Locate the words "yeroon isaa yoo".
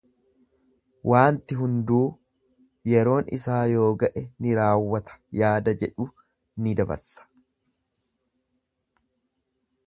2.93-3.91